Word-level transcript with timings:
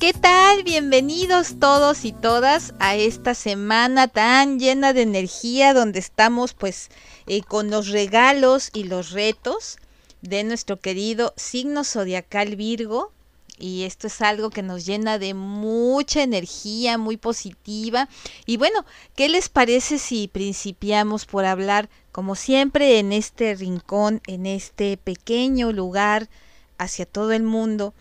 ¿Qué 0.00 0.12
tal? 0.12 0.62
Bienvenidos 0.62 1.58
todos 1.58 2.04
y 2.04 2.12
todas 2.12 2.74
a 2.80 2.96
esta 2.96 3.34
semana 3.34 4.08
tan 4.08 4.58
llena 4.58 4.92
de 4.92 5.00
energía 5.00 5.72
donde 5.72 6.00
estamos 6.00 6.52
pues 6.52 6.90
eh, 7.26 7.40
con 7.40 7.70
los 7.70 7.88
regalos 7.88 8.68
y 8.74 8.84
los 8.84 9.12
retos 9.12 9.78
de 10.20 10.44
nuestro 10.44 10.78
querido 10.78 11.32
signo 11.36 11.82
zodiacal 11.82 12.56
Virgo. 12.56 13.10
Y 13.58 13.84
esto 13.84 14.08
es 14.08 14.20
algo 14.20 14.50
que 14.50 14.62
nos 14.62 14.84
llena 14.84 15.18
de 15.18 15.32
mucha 15.32 16.22
energía, 16.22 16.98
muy 16.98 17.16
positiva. 17.16 18.10
Y 18.44 18.58
bueno, 18.58 18.84
¿qué 19.14 19.30
les 19.30 19.48
parece 19.48 19.98
si 19.98 20.28
principiamos 20.28 21.24
por 21.24 21.46
hablar, 21.46 21.88
como 22.12 22.34
siempre, 22.34 22.98
en 22.98 23.12
este 23.12 23.54
rincón, 23.54 24.20
en 24.26 24.44
este 24.44 24.98
pequeño 24.98 25.72
lugar 25.72 26.28
hacia 26.76 27.06
todo 27.06 27.32
el 27.32 27.44
mundo? 27.44 27.94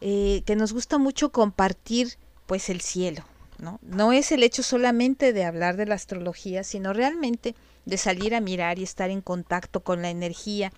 Eh, 0.00 0.42
que 0.46 0.56
nos 0.56 0.72
gusta 0.72 0.96
mucho 0.96 1.30
compartir 1.30 2.16
pues 2.46 2.70
el 2.70 2.80
cielo, 2.80 3.22
¿no? 3.58 3.78
No 3.82 4.12
es 4.12 4.32
el 4.32 4.42
hecho 4.42 4.62
solamente 4.62 5.34
de 5.34 5.44
hablar 5.44 5.76
de 5.76 5.84
la 5.84 5.94
astrología, 5.94 6.64
sino 6.64 6.94
realmente 6.94 7.54
de 7.84 7.98
salir 7.98 8.34
a 8.34 8.40
mirar 8.40 8.78
y 8.78 8.82
estar 8.82 9.10
en 9.10 9.20
contacto 9.20 9.80
con 9.80 10.00
la 10.00 10.08
energía. 10.08 10.72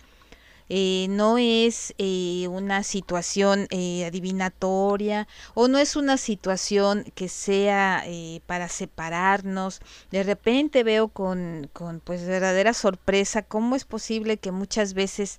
Eh, 0.68 1.06
no 1.10 1.38
es 1.38 1.94
eh, 1.98 2.46
una 2.48 2.82
situación 2.82 3.68
adivinatoria 3.70 5.28
o 5.54 5.68
no 5.68 5.78
es 5.78 5.96
una 5.96 6.16
situación 6.16 7.04
que 7.14 7.28
sea 7.28 8.04
para 8.46 8.68
separarnos. 8.68 9.80
De 10.10 10.24
repente 10.24 10.82
veo 10.82 11.08
con, 11.08 11.70
con 11.72 12.00
pues 12.00 12.26
verdadera 12.26 12.74
sorpresa 12.74 13.42
cómo 13.42 13.76
es 13.76 13.84
posible 13.84 14.38
que 14.38 14.50
muchas 14.50 14.94
veces 14.94 15.38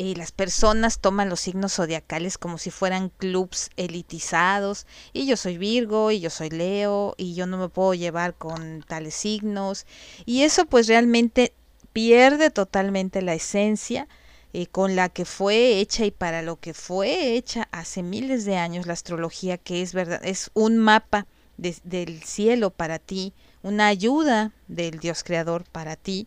y 0.00 0.14
las 0.14 0.32
personas 0.32 0.98
toman 0.98 1.28
los 1.28 1.40
signos 1.40 1.74
zodiacales 1.74 2.38
como 2.38 2.56
si 2.56 2.70
fueran 2.70 3.10
clubs 3.10 3.68
elitizados 3.76 4.86
y 5.12 5.26
yo 5.26 5.36
soy 5.36 5.58
Virgo 5.58 6.10
y 6.10 6.20
yo 6.20 6.30
soy 6.30 6.48
Leo 6.48 7.14
y 7.18 7.34
yo 7.34 7.46
no 7.46 7.58
me 7.58 7.68
puedo 7.68 7.92
llevar 7.92 8.34
con 8.34 8.82
tales 8.82 9.14
signos 9.14 9.84
y 10.24 10.42
eso 10.42 10.64
pues 10.64 10.86
realmente 10.86 11.52
pierde 11.92 12.50
totalmente 12.50 13.20
la 13.20 13.34
esencia 13.34 14.08
eh, 14.54 14.66
con 14.66 14.96
la 14.96 15.10
que 15.10 15.26
fue 15.26 15.80
hecha 15.80 16.06
y 16.06 16.10
para 16.10 16.40
lo 16.40 16.56
que 16.58 16.72
fue 16.72 17.34
hecha 17.34 17.68
hace 17.70 18.02
miles 18.02 18.46
de 18.46 18.56
años 18.56 18.86
la 18.86 18.94
astrología 18.94 19.58
que 19.58 19.82
es 19.82 19.92
verdad 19.92 20.20
es 20.24 20.50
un 20.54 20.78
mapa 20.78 21.26
del 21.58 22.22
cielo 22.22 22.70
para 22.70 22.98
ti 22.98 23.34
una 23.62 23.88
ayuda 23.88 24.52
del 24.66 24.98
Dios 24.98 25.22
creador 25.22 25.64
para 25.70 25.96
ti 25.96 26.26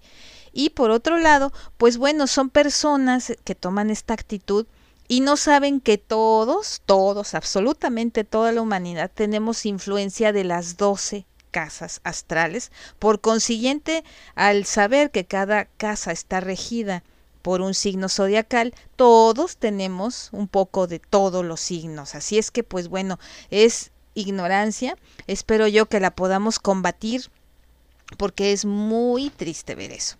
y 0.54 0.70
por 0.70 0.92
otro 0.92 1.18
lado, 1.18 1.52
pues 1.78 1.98
bueno, 1.98 2.28
son 2.28 2.50
personas 2.50 3.34
que 3.44 3.56
toman 3.56 3.90
esta 3.90 4.14
actitud 4.14 4.68
y 5.08 5.20
no 5.22 5.36
saben 5.36 5.82
que 5.82 5.98
todos, 5.98 6.82
todos, 6.86 7.34
absolutamente 7.34 8.24
toda 8.24 8.52
la 8.52 8.62
humanidad 8.62 9.12
tenemos 9.14 9.66
influencia 9.66 10.32
de 10.32 10.44
las 10.44 10.78
doce 10.78 11.26
casas 11.52 12.02
astrales. 12.04 12.72
Por 13.00 13.22
consiguiente, 13.22 14.04
al 14.36 14.66
saber 14.66 15.12
que 15.12 15.26
cada 15.26 15.66
casa 15.66 16.12
está 16.12 16.40
regida 16.40 17.04
por 17.42 17.62
un 17.62 17.74
signo 17.74 18.10
zodiacal, 18.10 18.74
todos 18.96 19.58
tenemos 19.58 20.30
un 20.32 20.48
poco 20.48 20.88
de 20.88 21.00
todos 21.00 21.44
los 21.44 21.60
signos. 21.60 22.16
Así 22.16 22.38
es 22.38 22.52
que, 22.52 22.64
pues 22.64 22.88
bueno, 22.88 23.20
es 23.52 23.92
ignorancia. 24.16 24.98
Espero 25.28 25.68
yo 25.68 25.88
que 25.88 26.00
la 26.00 26.16
podamos 26.16 26.60
combatir 26.60 27.30
porque 28.18 28.52
es 28.52 28.66
muy 28.66 29.30
triste 29.30 29.76
ver 29.76 29.92
eso. 29.92 30.18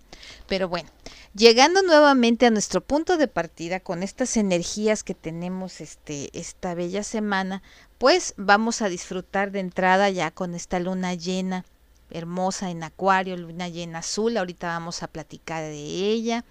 Pero 0.48 0.70
bueno, 0.70 0.90
llegando 1.34 1.82
nuevamente 1.82 2.46
a 2.46 2.52
nuestro 2.52 2.82
punto 2.82 3.18
de 3.18 3.28
partida 3.28 3.80
con 3.80 4.04
estas 4.04 4.38
energías 4.38 5.04
que 5.04 5.14
tenemos 5.14 5.82
este, 5.82 6.30
esta 6.38 6.74
bella 6.74 7.04
semana, 7.04 7.64
pues 7.98 8.34
vamos 8.38 8.82
a 8.82 8.90
disfrutar 8.90 9.52
de 9.52 9.60
entrada 9.60 10.10
ya 10.10 10.32
con 10.32 10.56
esta 10.56 10.80
luna 10.80 11.14
llena 11.14 11.66
hermosa 12.14 12.70
en 12.70 12.84
Acuario, 12.84 13.36
luna 13.36 13.68
llena 13.68 14.00
azul, 14.00 14.38
ahorita 14.38 14.68
vamos 14.68 15.04
a 15.04 15.08
platicar 15.08 15.64
de 15.64 16.12
ella. 16.12 16.46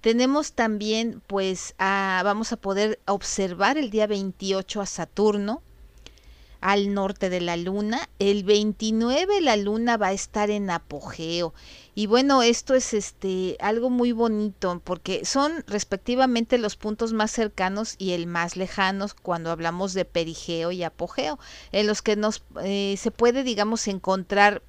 Tenemos 0.00 0.52
también, 0.52 1.22
pues, 1.26 1.74
vamos 1.78 2.52
a 2.52 2.56
poder 2.56 2.98
observar 3.06 3.78
el 3.78 3.90
día 3.90 4.06
28 4.06 4.82
a 4.82 4.86
Saturno, 4.86 5.62
al 6.64 6.94
norte 6.94 7.28
de 7.28 7.42
la 7.42 7.58
luna. 7.58 8.08
El 8.18 8.42
29 8.42 9.42
la 9.42 9.54
luna 9.56 9.98
va 9.98 10.08
a 10.08 10.12
estar 10.14 10.48
en 10.48 10.70
apogeo. 10.70 11.52
Y 11.94 12.06
bueno, 12.06 12.42
esto 12.42 12.74
es 12.74 12.94
este 12.94 13.58
algo 13.60 13.90
muy 13.90 14.12
bonito 14.12 14.80
porque 14.82 15.26
son 15.26 15.62
respectivamente 15.66 16.56
los 16.56 16.76
puntos 16.76 17.12
más 17.12 17.30
cercanos 17.30 17.96
y 17.98 18.12
el 18.12 18.26
más 18.26 18.56
lejanos 18.56 19.12
cuando 19.12 19.50
hablamos 19.50 19.92
de 19.92 20.06
perigeo 20.06 20.72
y 20.72 20.82
apogeo, 20.82 21.38
en 21.70 21.86
los 21.86 22.00
que 22.00 22.16
nos 22.16 22.42
eh, 22.62 22.96
se 22.98 23.10
puede 23.10 23.44
digamos 23.44 23.86
encontrar 23.86 24.62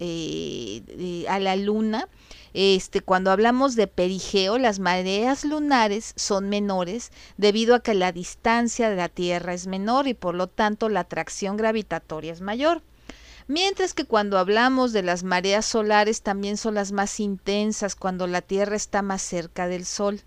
eh, 0.00 1.24
a 1.28 1.38
la 1.38 1.56
luna 1.56 2.08
este, 2.54 3.02
cuando 3.02 3.30
hablamos 3.30 3.76
de 3.76 3.86
perigeo, 3.86 4.58
las 4.58 4.78
mareas 4.78 5.44
lunares 5.44 6.12
son 6.16 6.48
menores 6.48 7.12
debido 7.36 7.74
a 7.74 7.80
que 7.80 7.94
la 7.94 8.10
distancia 8.12 8.90
de 8.90 8.96
la 8.96 9.08
Tierra 9.08 9.54
es 9.54 9.66
menor 9.66 10.08
y 10.08 10.14
por 10.14 10.34
lo 10.34 10.46
tanto 10.46 10.88
la 10.88 11.00
atracción 11.00 11.56
gravitatoria 11.56 12.32
es 12.32 12.40
mayor. 12.40 12.82
Mientras 13.46 13.94
que 13.94 14.04
cuando 14.04 14.38
hablamos 14.38 14.92
de 14.92 15.02
las 15.02 15.22
mareas 15.24 15.66
solares 15.66 16.22
también 16.22 16.56
son 16.56 16.74
las 16.74 16.92
más 16.92 17.20
intensas 17.20 17.94
cuando 17.94 18.26
la 18.26 18.42
Tierra 18.42 18.76
está 18.76 19.02
más 19.02 19.22
cerca 19.22 19.68
del 19.68 19.86
Sol. 19.86 20.22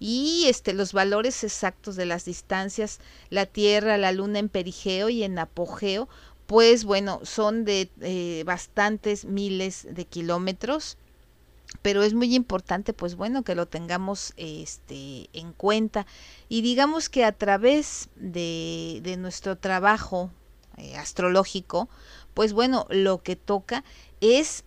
Y 0.00 0.46
este, 0.48 0.72
los 0.72 0.92
valores 0.92 1.44
exactos 1.44 1.94
de 1.94 2.04
las 2.04 2.24
distancias, 2.24 2.98
la 3.30 3.46
Tierra, 3.46 3.96
la 3.96 4.10
Luna 4.10 4.40
en 4.40 4.48
perigeo 4.48 5.08
y 5.08 5.22
en 5.22 5.38
apogeo, 5.38 6.08
pues 6.46 6.84
bueno, 6.84 7.20
son 7.22 7.64
de 7.64 7.90
eh, 8.00 8.42
bastantes 8.44 9.24
miles 9.24 9.86
de 9.90 10.04
kilómetros 10.04 10.98
pero 11.82 12.02
es 12.02 12.14
muy 12.14 12.34
importante 12.34 12.92
pues 12.92 13.14
bueno 13.14 13.42
que 13.42 13.54
lo 13.54 13.66
tengamos 13.66 14.32
este 14.36 15.28
en 15.32 15.52
cuenta. 15.52 16.06
Y 16.48 16.62
digamos 16.62 17.08
que 17.08 17.24
a 17.24 17.32
través 17.32 18.08
de, 18.16 19.16
nuestro 19.18 19.56
trabajo 19.56 20.30
eh, 20.76 20.96
astrológico 20.96 21.88
pues 22.32 22.52
bueno 22.52 22.86
lo 22.90 23.22
que 23.22 23.36
toca 23.36 23.84
es 24.20 24.64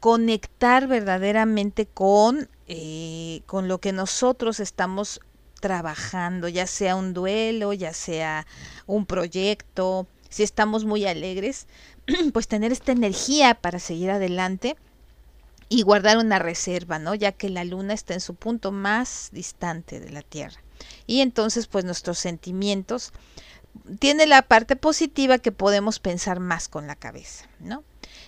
conectar 0.00 0.88
verdaderamente 0.88 1.86
con 1.86 2.48
eh, 2.66 3.42
con 3.46 3.68
lo 3.68 3.78
que 3.78 3.92
nosotros 3.92 4.60
estamos 4.60 5.20
trabajando 5.60 6.48
ya 6.48 6.66
sea 6.66 6.96
un 6.96 7.14
duelo 7.14 7.72
ya 7.72 7.92
sea 7.92 8.46
un 8.86 9.06
proyecto 9.06 10.06
si 10.32 10.42
estamos 10.42 10.84
muy 10.84 11.06
alegres 11.06 11.66
pues 12.32 12.48
tener 12.48 12.72
esta 12.72 12.92
energía 12.92 13.54
para 13.54 13.78
seguir 13.78 14.10
adelante 14.10 14.76
y 15.68 15.82
guardar 15.82 16.18
una 16.18 16.38
reserva, 16.38 16.98
¿no? 16.98 17.14
Ya 17.14 17.32
que 17.32 17.48
la 17.48 17.64
luna 17.64 17.94
está 17.94 18.14
en 18.14 18.20
su 18.20 18.34
punto 18.34 18.72
más 18.72 19.28
distante 19.32 20.00
de 20.00 20.10
la 20.10 20.22
Tierra. 20.22 20.60
Y 21.06 21.20
entonces, 21.20 21.66
pues 21.66 21.84
nuestros 21.84 22.18
sentimientos 22.18 23.12
tiene 23.98 24.26
la 24.26 24.42
parte 24.42 24.76
positiva 24.76 25.38
que 25.38 25.52
podemos 25.52 25.98
pensar 25.98 26.40
más 26.40 26.68
con 26.68 26.86
la 26.86 26.96
cabeza, 26.96 27.46
¿no? 27.60 27.84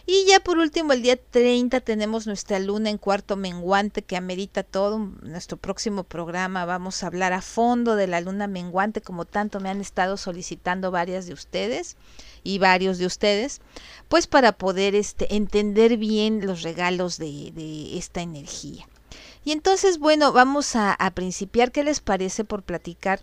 Y 0.06 0.26
ya 0.26 0.40
por 0.40 0.58
último, 0.58 0.92
el 0.92 1.00
día 1.00 1.16
30 1.16 1.80
tenemos 1.80 2.26
nuestra 2.26 2.58
luna 2.58 2.90
en 2.90 2.98
cuarto 2.98 3.36
menguante 3.36 4.02
que 4.02 4.18
amerita 4.18 4.62
todo. 4.62 4.98
Nuestro 4.98 5.56
próximo 5.56 6.04
programa 6.04 6.66
vamos 6.66 7.02
a 7.02 7.06
hablar 7.06 7.32
a 7.32 7.40
fondo 7.40 7.96
de 7.96 8.06
la 8.06 8.20
luna 8.20 8.46
menguante, 8.46 9.00
como 9.00 9.24
tanto 9.24 9.60
me 9.60 9.70
han 9.70 9.80
estado 9.80 10.18
solicitando 10.18 10.90
varias 10.90 11.26
de 11.26 11.32
ustedes 11.32 11.96
y 12.42 12.58
varios 12.58 12.98
de 12.98 13.06
ustedes, 13.06 13.62
pues 14.08 14.26
para 14.26 14.52
poder 14.52 14.94
este, 14.94 15.34
entender 15.36 15.96
bien 15.96 16.46
los 16.46 16.60
regalos 16.60 17.16
de, 17.16 17.96
esta 17.96 18.20
energía. 18.20 18.86
Y 19.42 19.52
entonces, 19.52 19.98
bueno, 19.98 20.32
vamos 20.32 20.76
a, 20.76 20.92
a 20.92 21.10
principiar. 21.12 21.72
¿Qué 21.72 21.82
les 21.82 22.00
parece 22.00 22.44
por 22.44 22.62
platicar 22.62 23.22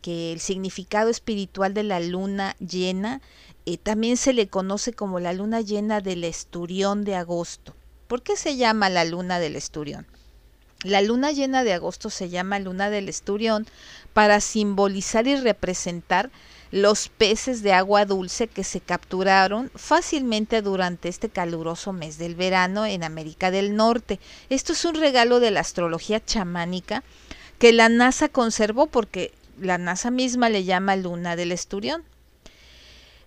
que 0.00 0.32
el 0.32 0.40
significado 0.40 1.10
espiritual 1.10 1.74
de 1.74 1.82
la 1.82 2.00
luna 2.00 2.56
llena 2.58 3.20
eh, 3.66 3.78
también 3.78 4.16
se 4.16 4.32
le 4.32 4.48
conoce 4.48 4.92
como 4.92 5.20
la 5.20 5.32
luna 5.32 5.60
llena 5.60 6.00
del 6.00 6.24
esturión 6.24 7.04
de 7.04 7.14
agosto. 7.14 7.74
¿Por 8.08 8.22
qué 8.22 8.36
se 8.36 8.56
llama 8.56 8.90
la 8.90 9.04
luna 9.04 9.38
del 9.38 9.56
esturión? 9.56 10.06
La 10.82 11.00
luna 11.00 11.30
llena 11.30 11.62
de 11.62 11.72
agosto 11.72 12.10
se 12.10 12.28
llama 12.28 12.58
luna 12.58 12.90
del 12.90 13.08
esturión 13.08 13.66
para 14.12 14.40
simbolizar 14.40 15.26
y 15.28 15.36
representar 15.36 16.30
los 16.72 17.08
peces 17.08 17.62
de 17.62 17.72
agua 17.72 18.04
dulce 18.06 18.48
que 18.48 18.64
se 18.64 18.80
capturaron 18.80 19.70
fácilmente 19.76 20.62
durante 20.62 21.08
este 21.08 21.28
caluroso 21.28 21.92
mes 21.92 22.18
del 22.18 22.34
verano 22.34 22.86
en 22.86 23.04
América 23.04 23.50
del 23.50 23.76
Norte. 23.76 24.18
Esto 24.48 24.72
es 24.72 24.84
un 24.84 24.94
regalo 24.94 25.38
de 25.38 25.50
la 25.50 25.60
astrología 25.60 26.24
chamánica 26.24 27.04
que 27.58 27.72
la 27.72 27.88
NASA 27.88 28.28
conservó 28.28 28.86
porque 28.86 29.32
la 29.60 29.78
NASA 29.78 30.10
misma 30.10 30.48
le 30.48 30.64
llama 30.64 30.96
luna 30.96 31.36
del 31.36 31.52
esturión. 31.52 32.02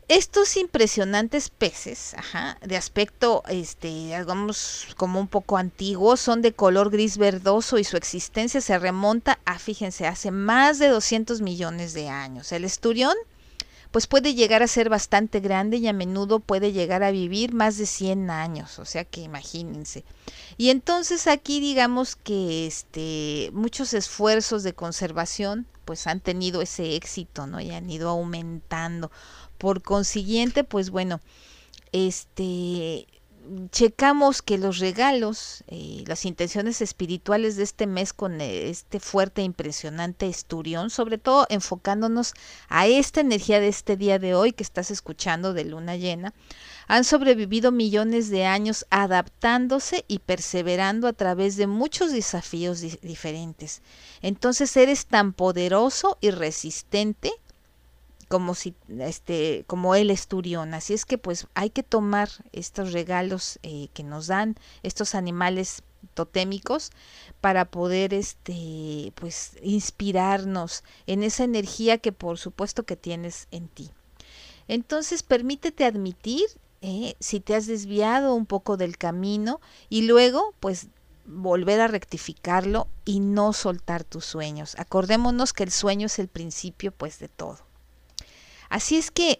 Estos 0.08 0.56
impresionantes 0.56 1.50
peces, 1.50 2.14
ajá, 2.14 2.60
de 2.62 2.78
aspecto, 2.78 3.42
este, 3.48 3.88
digamos, 3.88 4.88
como 4.98 5.20
un 5.20 5.28
poco 5.28 5.58
antiguo, 5.58 6.16
son 6.16 6.44
de 6.44 6.54
color 6.54 6.92
gris 6.92 7.18
verdoso 7.18 7.80
y 7.80 7.84
su 7.84 7.98
existencia 7.98 8.62
se 8.62 8.78
remonta 8.78 9.40
a, 9.46 9.58
fíjense, 9.58 10.06
hace 10.06 10.30
más 10.30 10.78
de 10.78 10.90
200 10.90 11.42
millones 11.42 11.94
de 11.96 12.10
años. 12.10 12.52
El 12.52 12.66
esturión, 12.66 13.16
pues 13.96 14.08
puede 14.08 14.36
llegar 14.36 14.62
a 14.62 14.68
ser 14.68 14.90
bastante 14.90 15.40
grande 15.40 15.78
y 15.78 15.88
a 15.88 15.94
menudo 15.94 16.42
puede 16.42 16.74
llegar 16.74 17.02
a 17.02 17.12
vivir 17.12 17.54
más 17.54 17.78
de 17.78 17.86
100 17.86 18.30
años, 18.30 18.78
o 18.78 18.84
sea 18.84 19.06
que 19.06 19.22
imagínense. 19.22 20.04
Y 20.58 20.70
entonces 20.70 21.28
aquí 21.28 21.62
digamos 21.62 22.18
que 22.18 22.68
este, 22.68 23.52
muchos 23.54 23.94
esfuerzos 23.94 24.64
de 24.64 24.74
conservación 24.74 25.66
pues 25.86 26.08
han 26.08 26.20
tenido 26.20 26.62
ese 26.62 26.98
éxito, 26.98 27.48
¿no? 27.48 27.62
Y 27.62 27.72
han 27.72 27.90
ido 27.90 28.10
aumentando. 28.10 29.12
Por 29.58 29.82
consiguiente, 29.82 30.66
pues 30.66 30.90
bueno, 30.90 31.22
este 31.94 33.08
checamos 33.72 34.42
que 34.42 34.58
los 34.58 34.80
regalos, 34.80 35.64
eh, 35.68 36.04
las 36.08 36.26
intenciones 36.26 36.82
espirituales 36.82 37.56
de 37.56 37.64
este 37.64 37.88
mes 37.88 38.14
con 38.14 38.42
eh, 38.42 38.70
este 38.70 39.00
fuerte 39.00 39.42
e 39.42 39.46
impresionante 39.46 40.28
esturión, 40.28 40.90
sobre 40.90 41.18
todo 41.18 41.46
enfocándonos 41.50 42.34
a 42.70 42.88
esta 42.88 43.22
energía 43.22 43.60
de 43.60 43.68
este 43.68 43.98
día 43.98 44.20
de 44.20 44.36
hoy 44.36 44.52
que 44.52 44.64
estás 44.64 44.92
escuchando 44.92 45.54
de 45.54 45.66
luna 45.66 45.96
llena, 45.96 46.34
han 46.88 47.04
sobrevivido 47.04 47.72
millones 47.72 48.30
de 48.30 48.46
años 48.46 48.86
adaptándose 48.90 50.06
y 50.08 50.20
perseverando 50.20 51.08
a 51.08 51.14
través 51.14 51.58
de 51.58 51.68
muchos 51.68 52.12
desafíos 52.12 52.82
diferentes. 53.02 53.82
Entonces 54.22 54.76
eres 54.78 55.06
tan 55.06 55.34
poderoso 55.34 56.18
y 56.22 56.32
resistente 56.32 57.32
como 58.28 58.56
si 58.56 58.76
este 59.00 59.64
como 59.68 59.96
el 59.96 60.12
esturión. 60.12 60.74
Así 60.74 60.94
es 60.94 61.06
que 61.06 61.18
pues 61.18 61.48
hay 61.54 61.70
que 61.70 61.84
tomar 61.84 62.30
estos 62.52 62.92
regalos 62.92 63.60
eh, 63.64 63.90
que 63.94 64.04
nos 64.04 64.28
dan 64.28 64.56
estos 64.84 65.16
animales 65.16 65.84
totémicos 66.14 66.92
para 67.42 67.66
poder 67.66 68.14
este 68.14 69.12
pues 69.16 69.58
inspirarnos 69.62 70.84
en 71.08 71.24
esa 71.24 71.44
energía 71.44 71.98
que 71.98 72.12
por 72.12 72.38
supuesto 72.38 72.84
que 72.84 72.96
tienes 72.96 73.48
en 73.52 73.68
ti. 73.68 73.92
Entonces 74.68 75.24
permítete 75.24 75.86
admitir 75.86 76.46
eh, 76.82 77.16
si 77.20 77.40
te 77.40 77.56
has 77.56 77.68
desviado 77.68 78.34
un 78.36 78.46
poco 78.46 78.78
del 78.78 78.98
camino 78.98 79.62
y 79.90 80.04
luego 80.04 80.54
pues 80.60 80.88
volver 81.26 81.82
a 81.82 81.88
rectificarlo 81.88 82.88
y 83.04 83.20
no 83.20 83.52
soltar 83.54 84.04
tus 84.04 84.26
sueños. 84.26 84.76
Acordémonos 84.78 85.54
que 85.54 85.64
el 85.64 85.72
sueño 85.72 86.06
es 86.08 86.20
el 86.20 86.28
principio 86.28 86.92
pues 86.92 87.20
de 87.20 87.28
todo 87.28 87.65
Así 88.76 88.98
es 88.98 89.10
que, 89.10 89.40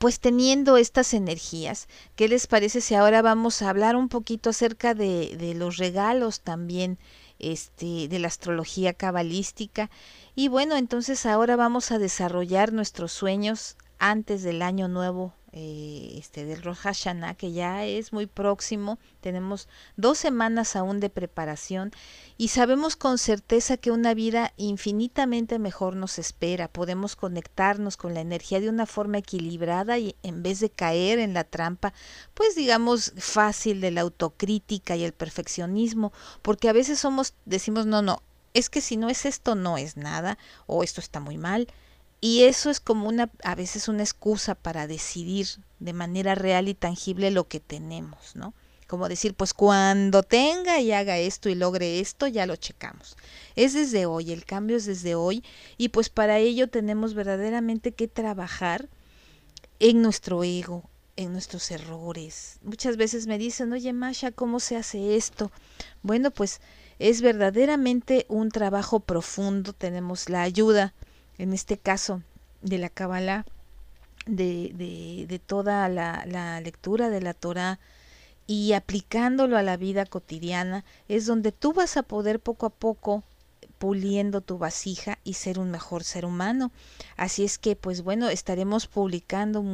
pues 0.00 0.18
teniendo 0.18 0.76
estas 0.76 1.14
energías, 1.14 1.86
¿qué 2.16 2.26
les 2.26 2.48
parece 2.48 2.80
si 2.80 2.96
ahora 2.96 3.22
vamos 3.22 3.62
a 3.62 3.70
hablar 3.70 3.94
un 3.94 4.08
poquito 4.08 4.50
acerca 4.50 4.92
de, 4.92 5.36
de 5.36 5.54
los 5.54 5.76
regalos 5.76 6.40
también 6.40 6.98
este, 7.38 8.08
de 8.08 8.18
la 8.18 8.26
astrología 8.26 8.92
cabalística? 8.92 9.88
Y 10.34 10.48
bueno, 10.48 10.76
entonces 10.76 11.26
ahora 11.26 11.54
vamos 11.54 11.92
a 11.92 12.00
desarrollar 12.00 12.72
nuestros 12.72 13.12
sueños 13.12 13.76
antes 14.00 14.42
del 14.42 14.62
año 14.62 14.88
nuevo 14.88 15.32
eh, 15.52 16.14
este, 16.16 16.44
del 16.44 16.62
Rosh 16.62 16.78
Hashanah, 16.78 17.34
que 17.34 17.50
ya 17.50 17.84
es 17.84 18.12
muy 18.12 18.26
próximo. 18.26 18.98
Tenemos 19.20 19.68
dos 19.96 20.18
semanas 20.18 20.76
aún 20.76 21.00
de 21.00 21.10
preparación 21.10 21.90
y 22.38 22.48
sabemos 22.48 22.94
con 22.94 23.18
certeza 23.18 23.76
que 23.76 23.90
una 23.90 24.14
vida 24.14 24.52
infinitamente 24.56 25.58
mejor 25.58 25.96
nos 25.96 26.18
espera. 26.18 26.68
Podemos 26.68 27.16
conectarnos 27.16 27.96
con 27.96 28.14
la 28.14 28.20
energía 28.20 28.60
de 28.60 28.68
una 28.68 28.86
forma 28.86 29.18
equilibrada 29.18 29.98
y 29.98 30.14
en 30.22 30.42
vez 30.42 30.60
de 30.60 30.70
caer 30.70 31.18
en 31.18 31.34
la 31.34 31.44
trampa, 31.44 31.92
pues 32.34 32.54
digamos 32.54 33.12
fácil 33.18 33.80
de 33.80 33.90
la 33.90 34.02
autocrítica 34.02 34.94
y 34.94 35.04
el 35.04 35.12
perfeccionismo, 35.12 36.12
porque 36.42 36.68
a 36.68 36.72
veces 36.72 37.00
somos, 37.00 37.34
decimos, 37.44 37.86
no, 37.86 38.02
no, 38.02 38.22
es 38.54 38.70
que 38.70 38.80
si 38.80 38.96
no 38.96 39.08
es 39.08 39.26
esto, 39.26 39.54
no 39.54 39.78
es 39.78 39.96
nada, 39.96 40.38
o 40.66 40.84
esto 40.84 41.00
está 41.00 41.18
muy 41.18 41.38
mal 41.38 41.66
y 42.20 42.42
eso 42.42 42.70
es 42.70 42.80
como 42.80 43.08
una, 43.08 43.30
a 43.42 43.54
veces 43.54 43.88
una 43.88 44.02
excusa 44.02 44.54
para 44.54 44.86
decidir 44.86 45.46
de 45.78 45.92
manera 45.92 46.34
real 46.34 46.68
y 46.68 46.74
tangible 46.74 47.30
lo 47.30 47.48
que 47.48 47.60
tenemos, 47.60 48.36
¿no? 48.36 48.52
Como 48.86 49.08
decir, 49.08 49.34
pues 49.34 49.54
cuando 49.54 50.22
tenga 50.22 50.80
y 50.80 50.92
haga 50.92 51.16
esto 51.16 51.48
y 51.48 51.54
logre 51.54 52.00
esto, 52.00 52.26
ya 52.26 52.44
lo 52.44 52.56
checamos. 52.56 53.16
Es 53.54 53.72
desde 53.72 54.04
hoy, 54.04 54.32
el 54.32 54.44
cambio 54.44 54.76
es 54.76 54.84
desde 54.84 55.14
hoy 55.14 55.44
y 55.78 55.90
pues 55.90 56.08
para 56.08 56.38
ello 56.38 56.68
tenemos 56.68 57.14
verdaderamente 57.14 57.92
que 57.92 58.08
trabajar 58.08 58.88
en 59.78 60.02
nuestro 60.02 60.42
ego, 60.44 60.90
en 61.16 61.32
nuestros 61.32 61.70
errores. 61.70 62.58
Muchas 62.62 62.96
veces 62.96 63.26
me 63.28 63.38
dicen, 63.38 63.72
oye 63.72 63.92
Masha, 63.92 64.32
¿cómo 64.32 64.60
se 64.60 64.76
hace 64.76 65.16
esto? 65.16 65.52
Bueno, 66.02 66.32
pues 66.32 66.60
es 66.98 67.22
verdaderamente 67.22 68.26
un 68.28 68.50
trabajo 68.50 69.00
profundo, 69.00 69.72
tenemos 69.72 70.28
la 70.28 70.42
ayuda 70.42 70.92
en 71.40 71.54
este 71.54 71.78
caso 71.78 72.22
de 72.60 72.76
la 72.76 72.90
Kabbalah, 72.90 73.46
de, 74.26 74.72
de, 74.74 75.24
de 75.26 75.38
toda 75.38 75.88
la, 75.88 76.60
lectura 76.60 77.08
de 77.08 77.22
la 77.22 77.32
Torah 77.32 77.80
y 78.46 78.74
aplicándolo 78.74 79.56
a 79.56 79.62
la 79.62 79.78
vida 79.78 80.04
cotidiana, 80.04 80.84
es 81.08 81.24
donde 81.24 81.50
tú 81.50 81.72
vas 81.72 81.96
a 81.96 82.02
poder 82.02 82.40
poco 82.40 82.66
a 82.66 82.70
poco 82.70 83.24
puliendo 83.78 84.42
tu 84.42 84.58
vasija 84.58 85.18
y 85.24 85.34
ser 85.34 85.58
un 85.58 85.70
mejor 85.70 86.04
ser 86.04 86.26
humano. 86.26 86.72
Así 87.16 87.42
es 87.42 87.56
que, 87.56 87.74
pues 87.74 88.02
bueno, 88.02 88.28
estaremos 88.28 88.86
publicando 88.86 89.64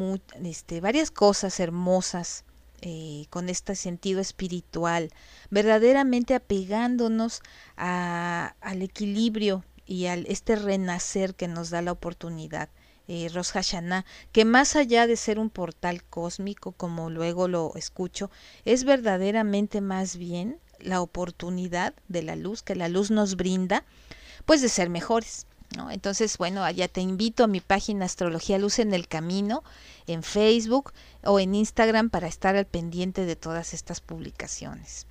este, 0.45 0.81
varias 0.81 1.11
cosas 1.11 1.59
hermosas 1.59 2.45
eh, 2.81 3.27
con 3.29 3.49
este 3.49 3.75
sentido 3.75 4.21
espiritual, 4.21 5.11
verdaderamente 5.51 6.37
apegándonos 6.37 7.41
a, 7.77 8.55
al 8.61 8.83
equilibrio 8.83 9.65
y 9.87 10.07
al 10.07 10.27
este 10.27 10.57
renacer 10.57 11.35
que 11.35 11.49
nos 11.49 11.71
da 11.71 11.83
la 11.83 11.93
oportunidad. 11.93 12.69
Eh, 13.09 13.31
Rosh 13.33 13.53
Hashanah, 13.53 14.05
que 14.33 14.45
más 14.45 14.75
allá 14.75 15.07
de 15.07 15.17
ser 15.17 15.39
un 15.39 15.49
portal 15.49 16.03
cósmico, 16.03 16.73
como 16.73 17.09
luego 17.09 17.47
lo 17.47 17.73
escucho, 17.77 18.33
es 18.65 18.83
verdaderamente 18.83 19.81
más 19.81 20.17
bien 20.17 20.59
la 20.81 21.01
oportunidad 21.01 21.95
de 22.09 22.23
la 22.23 22.35
luz 22.35 22.63
que 22.63 22.75
la 22.75 22.89
luz 22.89 23.13
nos 23.13 23.37
brinda, 23.37 23.85
pues 24.45 24.61
de 24.61 24.69
ser 24.69 24.91
mejores. 24.91 25.47
¿no? 25.77 25.91
Entonces, 25.91 26.37
bueno, 26.37 26.65
allá 26.65 26.89
te 26.89 27.01
invito 27.01 27.45
a 27.45 27.49
mi 27.49 27.61
página 27.61 28.05
Astrología 28.05 28.59
Luz 28.59 28.79
en 28.81 28.93
el 28.93 29.09
Camino, 29.09 29.63
en 30.07 30.23
Facebook 30.23 30.93
o 31.25 31.39
en 31.39 31.55
Instagram 31.55 32.11
para 32.11 32.27
estar 32.27 32.57
al 32.57 32.67
pendiente 32.67 33.25
de 33.25 33.37
todas 33.37 33.73
estas 33.73 34.01
publicaciones. 34.01 35.07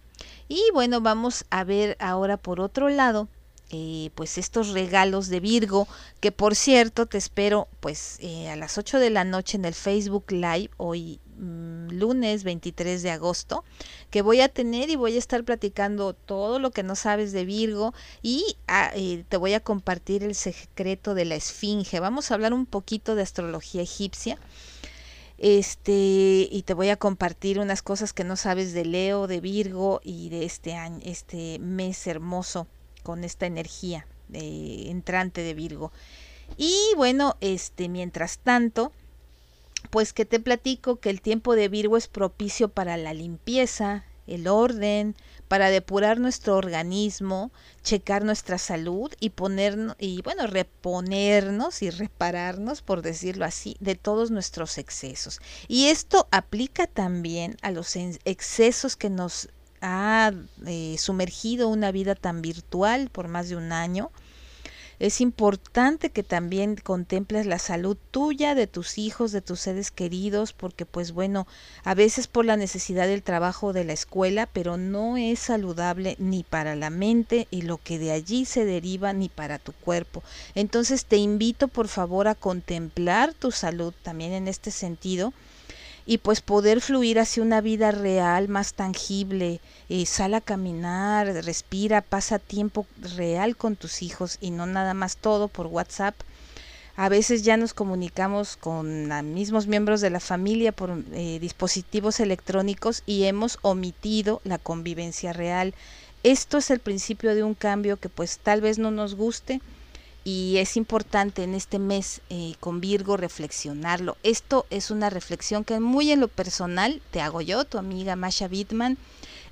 Y 0.47 0.61
bueno, 0.73 1.01
vamos 1.01 1.45
a 1.49 1.63
ver 1.63 1.97
ahora 1.99 2.37
por 2.37 2.59
otro 2.59 2.89
lado 2.89 3.27
eh, 3.71 4.11
pues 4.13 4.37
estos 4.37 4.69
regalos 4.69 5.27
de 5.27 5.39
Virgo, 5.39 5.87
que 6.19 6.31
por 6.31 6.55
cierto 6.55 7.07
te 7.07 7.17
espero 7.17 7.67
pues 7.79 8.17
eh, 8.21 8.49
a 8.49 8.55
las 8.55 8.77
8 8.77 8.99
de 8.99 9.09
la 9.09 9.23
noche 9.23 9.57
en 9.57 9.65
el 9.65 9.73
Facebook 9.73 10.31
Live 10.31 10.69
hoy 10.77 11.19
mm, 11.37 11.89
lunes 11.89 12.43
23 12.43 13.01
de 13.01 13.09
agosto, 13.09 13.63
que 14.11 14.21
voy 14.21 14.41
a 14.41 14.49
tener 14.49 14.91
y 14.91 14.95
voy 14.95 15.15
a 15.15 15.19
estar 15.19 15.43
platicando 15.43 16.13
todo 16.13 16.59
lo 16.59 16.69
que 16.69 16.83
no 16.83 16.95
sabes 16.95 17.31
de 17.31 17.43
Virgo 17.43 17.93
y 18.21 18.57
ah, 18.67 18.91
eh, 18.93 19.23
te 19.27 19.37
voy 19.37 19.53
a 19.53 19.59
compartir 19.59 20.23
el 20.23 20.35
secreto 20.35 21.15
de 21.15 21.25
la 21.25 21.35
esfinge. 21.35 21.99
Vamos 21.99 22.29
a 22.29 22.35
hablar 22.35 22.53
un 22.53 22.67
poquito 22.67 23.15
de 23.15 23.23
astrología 23.23 23.81
egipcia 23.81 24.37
este 25.37 26.47
y 26.49 26.63
te 26.65 26.73
voy 26.73 26.89
a 26.89 26.95
compartir 26.97 27.59
unas 27.59 27.81
cosas 27.81 28.13
que 28.13 28.23
no 28.23 28.35
sabes 28.35 28.73
de 28.73 28.85
Leo, 28.85 29.27
de 29.27 29.41
Virgo 29.41 30.01
y 30.03 30.29
de 30.29 30.45
este 30.45 30.75
año, 30.75 30.99
este 31.03 31.59
mes 31.59 32.07
hermoso 32.07 32.67
con 33.05 33.23
esta 33.23 33.45
energía 33.45 34.07
entrante 34.33 35.41
de 35.41 35.53
Virgo. 35.53 35.91
Y 36.57 36.75
bueno, 36.97 37.37
este, 37.39 37.87
mientras 37.87 38.39
tanto, 38.39 38.91
pues 39.91 40.11
que 40.11 40.25
te 40.25 40.39
platico 40.39 40.97
que 40.97 41.11
el 41.11 41.21
tiempo 41.21 41.55
de 41.55 41.69
Virgo 41.69 41.95
es 41.95 42.07
propicio 42.07 42.69
para 42.69 42.97
la 42.97 43.13
limpieza, 43.13 44.03
el 44.27 44.47
orden, 44.47 45.15
para 45.47 45.69
depurar 45.69 46.19
nuestro 46.19 46.57
organismo, 46.57 47.51
checar 47.83 48.23
nuestra 48.23 48.57
salud 48.57 49.13
y 49.19 49.29
ponernos 49.29 49.95
y 49.99 50.23
bueno, 50.23 50.47
reponernos 50.47 51.83
y 51.83 51.91
repararnos, 51.91 52.81
por 52.81 53.03
decirlo 53.03 53.45
así, 53.45 53.77
de 53.79 53.93
todos 53.93 54.31
nuestros 54.31 54.79
excesos. 54.79 55.39
Y 55.67 55.87
esto 55.87 56.27
aplica 56.31 56.87
también 56.87 57.57
a 57.61 57.69
los 57.69 57.95
excesos 57.95 58.95
que 58.95 59.11
nos 59.11 59.49
ha 59.85 60.33
eh, 60.65 60.95
sumergido 60.97 61.69
una 61.69 61.91
vida 61.91 62.15
tan 62.15 62.41
virtual 62.41 63.09
por 63.11 63.27
más 63.27 63.49
de 63.49 63.55
un 63.55 63.71
año, 63.71 64.11
es 64.97 65.19
importante 65.19 66.09
que 66.09 66.23
también 66.23 66.77
contemples 66.77 67.45
la 67.45 67.59
salud 67.59 67.97
tuya, 68.11 68.55
de 68.55 68.65
tus 68.65 68.97
hijos, 68.97 69.31
de 69.31 69.41
tus 69.41 69.59
seres 69.59 69.91
queridos, 69.91 70.53
porque 70.53 70.85
pues 70.85 71.11
bueno, 71.11 71.47
a 71.83 71.93
veces 71.93 72.27
por 72.27 72.45
la 72.45 72.55
necesidad 72.55 73.05
del 73.05 73.21
trabajo 73.21 73.73
de 73.73 73.83
la 73.83 73.93
escuela, 73.93 74.47
pero 74.47 74.77
no 74.77 75.17
es 75.17 75.39
saludable 75.39 76.15
ni 76.17 76.43
para 76.43 76.75
la 76.75 76.89
mente 76.89 77.47
y 77.51 77.63
lo 77.63 77.77
que 77.77 77.99
de 77.99 78.11
allí 78.11 78.45
se 78.45 78.65
deriva 78.65 79.11
ni 79.11 79.27
para 79.29 79.59
tu 79.59 79.73
cuerpo. 79.73 80.23
Entonces 80.55 81.05
te 81.05 81.17
invito 81.17 81.67
por 81.67 81.89
favor 81.89 82.27
a 82.27 82.35
contemplar 82.35 83.33
tu 83.33 83.51
salud 83.51 83.93
también 84.01 84.31
en 84.31 84.47
este 84.47 84.71
sentido 84.71 85.33
y 86.05 86.19
pues 86.19 86.41
poder 86.41 86.81
fluir 86.81 87.19
hacia 87.19 87.43
una 87.43 87.61
vida 87.61 87.91
real, 87.91 88.47
más 88.47 88.73
tangible, 88.73 89.59
eh, 89.89 90.05
sal 90.05 90.35
a 90.35 90.41
caminar, 90.41 91.27
respira, 91.45 92.01
pasa 92.01 92.37
tiempo 92.37 92.85
real 93.15 93.57
con 93.57 93.75
tus 93.75 94.01
hijos 94.01 94.37
y 94.39 94.51
no 94.51 94.65
nada 94.67 94.93
más 94.93 95.17
todo 95.17 95.47
por 95.47 95.67
WhatsApp. 95.67 96.15
A 96.97 97.09
veces 97.09 97.43
ya 97.43 97.57
nos 97.57 97.73
comunicamos 97.73 98.55
con 98.55 99.09
mismos 99.33 99.67
miembros 99.67 99.99
de 99.99 100.09
la 100.11 100.21
familia 100.21 100.71
por 100.71 101.03
eh, 101.11 101.39
dispositivos 101.41 102.21
electrónicos 102.21 103.03
y 103.05 103.25
hemos 103.25 103.59
omitido 103.63 104.41
la 104.45 104.59
convivencia 104.59 105.33
real. 105.33 105.73
Esto 106.23 106.57
es 106.57 106.71
el 106.71 106.79
principio 106.79 107.35
de 107.35 107.43
un 107.43 107.53
cambio 107.53 107.97
que 107.97 108.07
pues 108.07 108.39
tal 108.39 108.61
vez 108.61 108.79
no 108.79 108.91
nos 108.91 109.15
guste, 109.15 109.59
y 110.27 110.57
es 110.57 110.75
importante 110.75 111.43
en 111.43 111.53
este 111.53 111.77
mes 111.77 112.19
eh, 112.31 112.55
con 112.59 112.81
Virgo 112.81 113.15
reflexionarlo. 113.15 114.17
Esto 114.23 114.65
es 114.71 114.89
una 114.89 115.11
reflexión 115.11 115.63
que 115.63 115.79
muy 115.79 116.11
en 116.11 116.19
lo 116.19 116.27
personal 116.27 116.99
te 117.11 117.21
hago 117.21 117.41
yo, 117.41 117.63
tu 117.63 117.77
amiga 117.77 118.15
Masha 118.15 118.47
Bittman, 118.47 118.97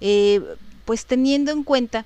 eh, 0.02 0.42
pues 0.86 1.06
teniendo 1.06 1.52
en 1.52 1.64
cuenta 1.64 2.06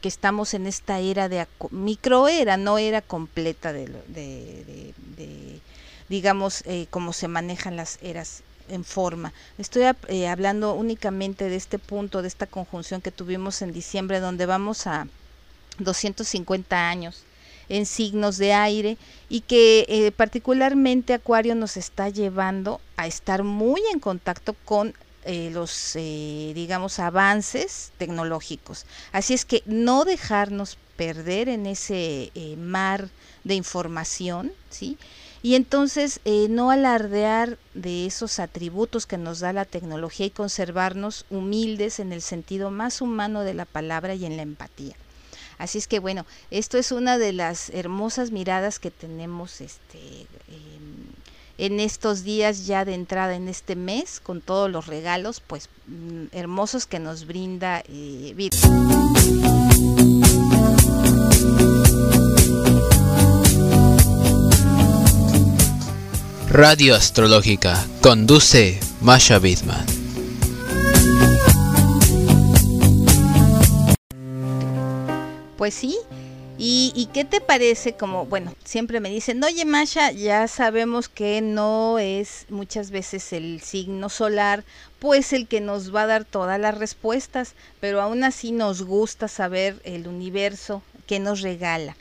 que 0.00 0.08
estamos 0.08 0.54
en 0.54 0.66
esta 0.66 0.98
era 0.98 1.28
de 1.28 1.46
microera, 1.70 2.56
no 2.56 2.78
era 2.78 3.00
completa 3.00 3.72
de, 3.72 3.86
de, 4.08 5.60
digamos, 6.08 6.64
eh, 6.66 6.88
cómo 6.90 7.12
se 7.12 7.28
manejan 7.28 7.76
las 7.76 8.00
eras 8.02 8.42
en 8.68 8.82
forma. 8.82 9.32
Estoy 9.56 9.84
hablando 10.26 10.74
únicamente 10.74 11.48
de 11.48 11.54
este 11.54 11.78
punto, 11.78 12.22
de 12.22 12.28
esta 12.28 12.46
conjunción 12.46 13.02
que 13.02 13.12
tuvimos 13.12 13.62
en 13.62 13.72
diciembre, 13.72 14.18
donde 14.18 14.46
vamos 14.46 14.88
a 14.88 15.06
250 15.78 16.88
años 16.88 17.24
en 17.70 17.86
signos 17.86 18.36
de 18.36 18.52
aire 18.52 18.98
y 19.30 19.40
que 19.40 19.86
eh, 19.88 20.12
particularmente 20.12 21.14
Acuario 21.14 21.54
nos 21.54 21.78
está 21.78 22.10
llevando 22.10 22.80
a 22.96 23.06
estar 23.06 23.44
muy 23.44 23.80
en 23.92 24.00
contacto 24.00 24.54
con 24.64 24.92
eh, 25.24 25.50
los, 25.52 25.94
eh, 25.94 26.52
digamos, 26.54 26.98
avances 26.98 27.92
tecnológicos. 27.96 28.86
Así 29.12 29.34
es 29.34 29.44
que 29.44 29.62
no 29.66 30.04
dejarnos 30.04 30.76
perder 30.96 31.48
en 31.48 31.66
ese 31.66 32.30
mar 32.58 33.08
de 33.44 33.54
información, 33.54 34.52
¿sí? 34.68 34.98
Y 35.42 35.54
entonces 35.54 36.20
no 36.50 36.70
alardear 36.70 37.56
de 37.72 38.04
esos 38.04 38.38
atributos 38.38 39.06
que 39.06 39.16
nos 39.16 39.40
da 39.40 39.54
la 39.54 39.64
tecnología 39.64 40.26
y 40.26 40.30
conservarnos 40.30 41.24
humildes 41.30 42.00
en 42.00 42.12
el 42.12 42.20
sentido 42.20 42.70
más 42.70 43.00
humano 43.00 43.40
de 43.40 43.54
la 43.54 43.64
palabra 43.64 44.14
y 44.14 44.26
en 44.26 44.36
la 44.36 44.42
empatía. 44.42 44.94
Así 45.60 45.76
es 45.76 45.86
que 45.86 45.98
bueno, 45.98 46.24
esto 46.50 46.78
es 46.78 46.90
una 46.90 47.18
de 47.18 47.34
las 47.34 47.68
hermosas 47.68 48.30
miradas 48.30 48.78
que 48.78 48.90
tenemos 48.90 49.60
este, 49.60 50.26
en 51.58 51.80
estos 51.80 52.24
días 52.24 52.64
ya 52.64 52.86
de 52.86 52.94
entrada 52.94 53.34
en 53.34 53.46
este 53.46 53.76
mes, 53.76 54.20
con 54.20 54.40
todos 54.40 54.70
los 54.70 54.86
regalos 54.86 55.42
pues 55.46 55.68
mm, 55.86 56.28
hermosos 56.32 56.86
que 56.86 56.98
nos 56.98 57.26
brinda 57.26 57.84
eh, 57.86 58.48
Radio 66.48 66.96
Astrológica 66.96 67.86
conduce 68.00 68.80
Masha 69.02 69.38
Bidman. 69.38 69.99
Pues 75.60 75.74
sí. 75.74 75.98
¿Y, 76.56 77.10
qué 77.12 77.26
te 77.26 77.42
parece? 77.42 77.92
Como, 77.92 78.24
bueno, 78.24 78.54
siempre 78.64 78.98
me 78.98 79.10
dicen, 79.10 79.44
oye 79.44 79.66
Masha, 79.66 80.10
ya 80.10 80.48
sabemos 80.48 81.10
que 81.10 81.42
no 81.42 81.98
es 81.98 82.46
muchas 82.48 82.90
veces 82.90 83.34
el 83.34 83.60
signo 83.60 84.08
solar, 84.08 84.64
pues 85.00 85.34
el 85.34 85.48
que 85.48 85.60
nos 85.60 85.94
va 85.94 86.04
a 86.04 86.06
dar 86.06 86.24
todas 86.24 86.58
las 86.58 86.78
respuestas, 86.78 87.52
pero 87.78 88.00
aún 88.00 88.24
así 88.24 88.52
nos 88.52 88.84
gusta 88.84 89.28
saber 89.28 89.82
el 89.84 90.08
universo 90.08 90.82
que 91.06 91.18
nos 91.18 91.42
regala. 91.42 91.94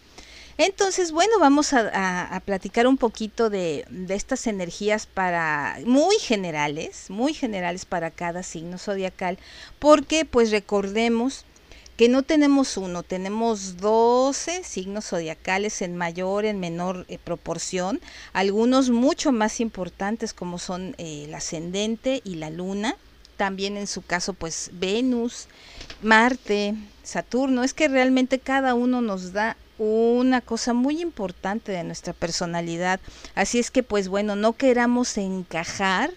Entonces, 0.57 1.11
bueno, 1.11 1.33
vamos 1.39 1.73
a, 1.73 2.41
platicar 2.45 2.87
un 2.87 2.97
poquito 2.97 3.49
de, 3.49 3.85
de, 3.89 4.15
estas 4.15 4.47
energías 4.47 5.05
para 5.05 5.79
muy 5.85 6.15
generales, 6.17 7.09
muy 7.09 7.33
generales 7.33 7.83
para 7.83 8.09
cada 8.09 8.43
signo 8.43 8.77
zodiacal, 8.77 9.37
porque 9.79 10.23
pues 10.23 10.51
recordemos 10.51 11.45
que 11.99 12.07
no 12.07 12.23
tenemos 12.23 12.77
uno, 12.77 13.03
tenemos 13.03 13.75
12 13.75 14.63
signos 14.63 15.07
zodiacales 15.07 15.81
en 15.81 15.97
mayor, 15.97 16.45
en 16.45 16.57
menor 16.57 17.05
eh, 17.09 17.17
proporción, 17.21 17.99
algunos 18.31 18.89
mucho 18.89 19.33
más 19.33 19.59
importantes 19.59 20.33
como 20.33 20.59
son 20.59 20.95
eh, 20.97 21.25
el 21.25 21.35
ascendente 21.35 22.21
y 22.23 22.35
la 22.35 22.51
luna, 22.51 22.95
también 23.35 23.75
en 23.75 23.85
su 23.85 24.01
caso 24.01 24.31
pues 24.31 24.69
Venus, 24.71 25.47
Marte, 26.01 26.73
Saturno, 27.03 27.65
es 27.65 27.73
que 27.73 27.89
realmente 27.89 28.39
cada 28.39 28.75
uno 28.75 29.01
nos 29.01 29.33
da 29.33 29.57
una 29.77 30.39
cosa 30.39 30.71
muy 30.71 31.01
importante 31.01 31.73
de 31.73 31.83
nuestra 31.83 32.13
personalidad, 32.13 33.01
así 33.35 33.59
es 33.59 33.71
que 33.71 33.83
pues 33.83 34.07
bueno, 34.07 34.37
no 34.37 34.53
queramos 34.53 35.17
encajar 35.17 36.11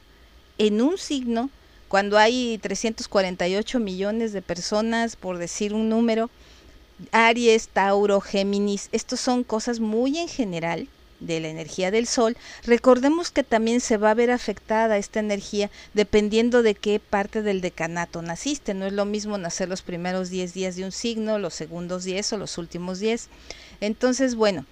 en 0.58 0.80
un 0.80 0.96
signo, 0.96 1.50
cuando 1.92 2.16
hay 2.16 2.56
348 2.56 3.78
millones 3.78 4.32
de 4.32 4.40
personas, 4.40 5.14
por 5.14 5.36
decir 5.36 5.74
un 5.74 5.90
número, 5.90 6.30
Aries, 7.10 7.68
Tauro, 7.68 8.22
Géminis, 8.22 8.88
estos 8.92 9.20
son 9.20 9.44
cosas 9.44 9.78
muy 9.78 10.16
en 10.16 10.26
general 10.26 10.88
de 11.20 11.40
la 11.40 11.48
energía 11.48 11.90
del 11.90 12.06
Sol, 12.06 12.34
recordemos 12.64 13.30
que 13.30 13.42
también 13.42 13.82
se 13.82 13.98
va 13.98 14.10
a 14.10 14.14
ver 14.14 14.30
afectada 14.30 14.96
esta 14.96 15.20
energía 15.20 15.70
dependiendo 15.92 16.62
de 16.62 16.74
qué 16.74 16.98
parte 16.98 17.42
del 17.42 17.60
decanato 17.60 18.22
naciste. 18.22 18.72
No 18.72 18.86
es 18.86 18.94
lo 18.94 19.04
mismo 19.04 19.36
nacer 19.36 19.68
los 19.68 19.82
primeros 19.82 20.30
10 20.30 20.54
días 20.54 20.76
de 20.76 20.84
un 20.86 20.92
signo, 20.92 21.38
los 21.38 21.52
segundos 21.52 22.04
10 22.04 22.32
o 22.32 22.38
los 22.38 22.56
últimos 22.56 23.00
10. 23.00 23.28
Entonces, 23.82 24.34
bueno, 24.34 24.64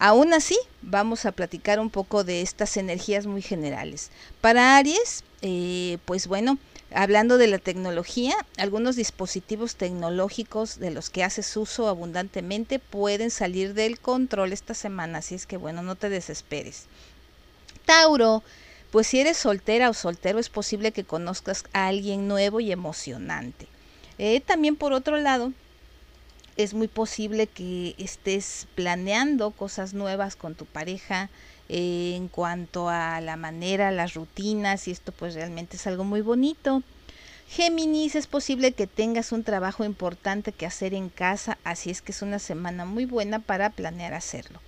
aún 0.00 0.34
así 0.34 0.58
vamos 0.82 1.26
a 1.26 1.32
platicar 1.32 1.78
un 1.78 1.90
poco 1.90 2.24
de 2.24 2.42
estas 2.42 2.76
energías 2.76 3.26
muy 3.26 3.40
generales. 3.40 4.10
Para 4.40 4.76
Aries, 4.76 5.22
eh, 5.46 5.98
pues 6.04 6.26
bueno, 6.26 6.58
hablando 6.92 7.38
de 7.38 7.46
la 7.46 7.58
tecnología, 7.58 8.34
algunos 8.58 8.96
dispositivos 8.96 9.76
tecnológicos 9.76 10.78
de 10.78 10.90
los 10.90 11.10
que 11.10 11.24
haces 11.24 11.56
uso 11.56 11.88
abundantemente 11.88 12.78
pueden 12.78 13.30
salir 13.30 13.74
del 13.74 13.98
control 13.98 14.52
esta 14.52 14.74
semana, 14.74 15.18
así 15.18 15.34
es 15.34 15.46
que 15.46 15.56
bueno, 15.56 15.82
no 15.82 15.94
te 15.94 16.08
desesperes. 16.08 16.86
Tauro, 17.84 18.42
pues 18.90 19.06
si 19.06 19.20
eres 19.20 19.36
soltera 19.36 19.90
o 19.90 19.94
soltero 19.94 20.38
es 20.38 20.48
posible 20.48 20.92
que 20.92 21.04
conozcas 21.04 21.64
a 21.72 21.86
alguien 21.86 22.28
nuevo 22.28 22.60
y 22.60 22.72
emocionante. 22.72 23.68
Eh, 24.18 24.40
también 24.40 24.76
por 24.76 24.92
otro 24.92 25.18
lado, 25.18 25.52
es 26.56 26.72
muy 26.72 26.88
posible 26.88 27.46
que 27.46 27.94
estés 27.98 28.66
planeando 28.74 29.50
cosas 29.50 29.92
nuevas 29.92 30.36
con 30.36 30.54
tu 30.54 30.64
pareja, 30.64 31.28
en 31.68 32.28
cuanto 32.28 32.88
a 32.88 33.20
la 33.20 33.36
manera, 33.36 33.90
las 33.90 34.14
rutinas, 34.14 34.88
y 34.88 34.92
esto 34.92 35.12
pues 35.12 35.34
realmente 35.34 35.76
es 35.76 35.86
algo 35.86 36.04
muy 36.04 36.20
bonito. 36.20 36.82
Géminis, 37.48 38.16
es 38.16 38.26
posible 38.26 38.72
que 38.72 38.86
tengas 38.86 39.32
un 39.32 39.44
trabajo 39.44 39.84
importante 39.84 40.52
que 40.52 40.66
hacer 40.66 40.94
en 40.94 41.08
casa, 41.08 41.58
así 41.64 41.90
es 41.90 42.02
que 42.02 42.12
es 42.12 42.22
una 42.22 42.38
semana 42.38 42.84
muy 42.84 43.04
buena 43.04 43.38
para 43.38 43.70
planear 43.70 44.14
hacerlo. 44.14 44.60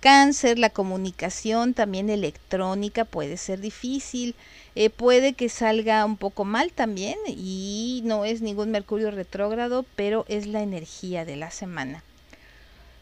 Cáncer, 0.00 0.58
la 0.58 0.70
comunicación 0.70 1.74
también 1.74 2.08
electrónica 2.08 3.04
puede 3.04 3.36
ser 3.36 3.60
difícil, 3.60 4.36
eh, 4.76 4.90
puede 4.90 5.32
que 5.32 5.48
salga 5.48 6.04
un 6.04 6.16
poco 6.16 6.44
mal 6.44 6.72
también 6.72 7.18
y 7.26 8.02
no 8.04 8.24
es 8.24 8.40
ningún 8.40 8.70
Mercurio 8.70 9.10
retrógrado, 9.10 9.84
pero 9.96 10.24
es 10.28 10.46
la 10.46 10.62
energía 10.62 11.24
de 11.24 11.34
la 11.34 11.50
semana. 11.50 12.04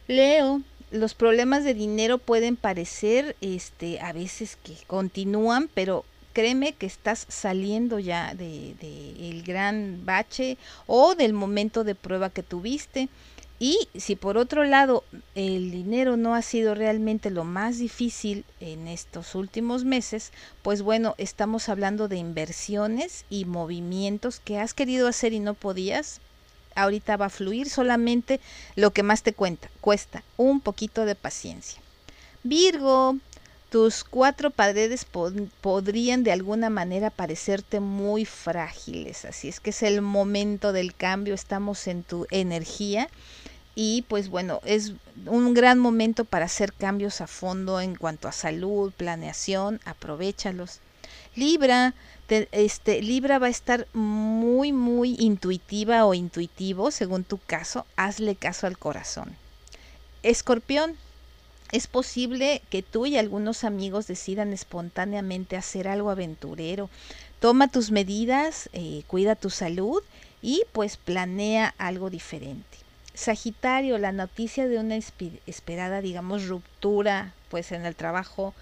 Leo, 0.09 0.63
los 0.91 1.15
problemas 1.15 1.65
de 1.65 1.75
dinero 1.75 2.19
pueden 2.19 2.57
parecer 2.57 3.37
este 3.41 4.01
a 4.01 4.13
veces 4.13 4.57
que 4.63 4.77
continúan, 4.87 5.69
pero 5.75 6.05
créeme 6.33 6.75
que 6.75 6.87
estás 6.87 7.27
saliendo 7.29 7.99
ya 7.99 8.35
de, 8.35 8.75
de, 8.81 9.31
el 9.31 9.43
gran 9.43 10.05
bache 10.05 10.59
o 10.87 11.15
del 11.15 11.33
momento 11.33 11.83
de 11.83 11.95
prueba 11.95 12.31
que 12.31 12.43
tuviste. 12.43 13.09
Y 13.59 13.89
si 13.97 14.17
por 14.17 14.37
otro 14.37 14.65
lado 14.65 15.03
el 15.35 15.71
dinero 15.71 16.19
no 16.19 16.35
ha 16.35 16.43
sido 16.43 16.75
realmente 16.75 17.31
lo 17.31 17.45
más 17.45 17.79
difícil 17.79 18.45
en 18.61 18.87
estos 18.87 19.35
últimos 19.35 19.85
meses, 19.85 20.31
pues 20.63 20.83
bueno, 20.83 21.15
estamos 21.17 21.71
hablando 21.71 22.07
de 22.07 22.17
inversiones 22.17 23.25
y 23.31 23.47
movimientos 23.47 24.41
que 24.41 24.59
has 24.59 24.75
querido 24.75 25.09
hacer 25.09 25.33
y 25.33 25.41
no 25.41 25.55
podías, 25.55 26.21
ahorita 26.77 27.17
va 27.17 27.27
a 27.27 27.31
fluir 27.31 27.69
solamente 27.69 28.41
lo 28.77 28.93
que 28.93 29.03
más 29.03 29.23
te 29.23 29.33
cuenta, 29.33 29.69
cuesta 29.81 30.23
un 30.37 30.61
poquito 30.61 31.05
de 31.05 31.15
paciencia. 31.15 31.81
Virgo, 32.45 33.17
tus 33.71 34.05
cuatro 34.05 34.51
paredes 34.51 35.05
podrían 35.61 36.23
de 36.23 36.33
alguna 36.33 36.71
manera 36.71 37.11
parecerte 37.11 37.81
muy 37.81 38.25
frágiles, 38.25 39.25
así 39.25 39.49
es 39.49 39.59
que 39.59 39.71
es 39.71 39.83
el 39.83 40.03
momento 40.03 40.73
del 40.73 40.95
cambio, 40.95 41.35
estamos 41.35 41.89
en 41.89 42.05
tu 42.05 42.27
energía 42.31 43.09
y 43.75 44.03
pues 44.09 44.29
bueno, 44.31 44.61
es 44.65 44.95
un 45.27 45.53
gran 45.53 45.79
momento 45.79 46.25
para 46.25 46.47
hacer 46.47 46.73
cambios 46.73 47.21
a 47.21 47.27
fondo 47.27 47.81
en 47.81 47.95
cuanto 47.95 48.29
a 48.29 48.33
salud, 48.33 48.93
planeación, 48.97 49.81
aprovechalos. 49.85 50.81
Libra, 51.37 51.95
este, 52.29 53.03
Libra 53.03 53.39
va 53.39 53.47
a 53.47 53.51
estar 53.51 53.87
muy, 53.93 54.73
muy 54.73 55.17
intuitiva 55.19 56.05
o 56.07 56.15
intuitivo, 56.15 56.91
según 56.91 57.25
tu 57.25 57.39
caso, 57.39 57.87
hazle 57.97 58.35
caso 58.35 58.67
al 58.67 58.79
corazón. 58.79 59.37
Escorpión, 60.23 60.97
es 61.73 61.87
posible 61.87 62.63
que 62.71 62.83
tú 62.83 63.07
y 63.07 63.19
algunos 63.19 63.65
amigos 63.65 64.07
decidan 64.07 64.53
espontáneamente 64.53 65.57
hacer 65.57 65.89
algo 65.89 66.11
aventurero. 66.11 66.89
Toma 67.41 67.69
tus 67.69 67.91
medidas, 67.91 68.71
eh, 68.73 69.03
cuida 69.07 69.35
tu 69.35 69.51
salud 69.51 70.03
y 70.43 70.63
pues 70.73 70.97
planea 70.97 71.75
algo 71.77 72.09
diferente. 72.09 72.79
Sagitario, 73.15 73.99
la 73.99 74.13
noticia 74.13 74.69
de 74.69 74.79
una 74.79 74.97
esperada, 75.47 76.01
digamos, 76.01 76.47
ruptura, 76.47 77.35
pues 77.51 77.73
en 77.73 77.85
el 77.87 77.97
trabajo 77.97 78.55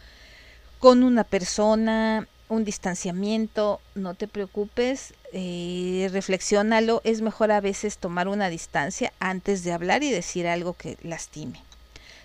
con 0.79 1.03
una 1.03 1.25
persona, 1.25 2.29
un 2.49 2.65
distanciamiento, 2.65 3.81
no 3.95 4.15
te 4.15 4.29
preocupes, 4.29 5.15
eh, 5.33 6.09
reflexiónalo, 6.13 7.01
es 7.05 7.21
mejor 7.21 7.51
a 7.51 7.61
veces 7.61 7.99
tomar 7.99 8.29
una 8.29 8.49
distancia 8.49 9.13
antes 9.19 9.65
de 9.65 9.73
hablar 9.73 10.03
y 10.03 10.11
decir 10.11 10.47
algo 10.47 10.75
que 10.75 10.97
lastime. 11.03 11.61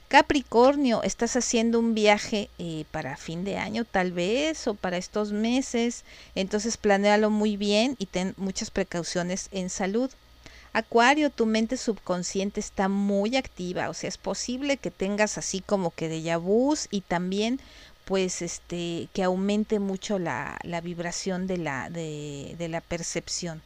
Capricornio, 0.10 1.04
estás 1.04 1.36
haciendo 1.36 1.78
un 1.78 1.94
viaje 1.94 2.50
eh, 2.58 2.86
para 2.90 3.16
fin 3.16 3.44
de 3.44 3.58
año 3.58 3.86
tal 3.86 4.12
vez 4.12 4.68
o 4.68 4.74
para 4.74 4.98
estos 4.98 5.32
meses, 5.32 6.04
entonces 6.34 6.78
planéalo 6.78 7.30
muy 7.30 7.58
bien 7.58 7.96
y 8.00 8.08
ten 8.08 8.34
muchas 8.38 8.72
precauciones 8.72 9.50
en 9.52 9.70
salud. 9.70 10.10
Acuario, 10.74 11.30
tu 11.30 11.46
mente 11.46 11.78
subconsciente 11.78 12.60
está 12.60 12.90
muy 12.90 13.36
activa, 13.38 13.90
o 13.90 13.94
sea, 13.94 14.08
es 14.08 14.18
posible 14.18 14.78
que 14.78 14.92
tengas 14.92 15.38
así 15.38 15.62
como 15.62 15.92
que 15.92 16.10
de 16.10 16.36
vus 16.38 16.88
y 16.92 17.02
también 17.02 17.60
pues 18.10 18.42
este 18.42 19.08
que 19.13 19.22
aumente 19.22 19.78
mucho 19.78 20.18
la, 20.18 20.58
la 20.63 20.82
vibración 20.82 21.46
de 21.46 21.60
la, 21.60 21.92
de, 21.92 22.68
la 22.68 22.82
percepción. 22.82 23.62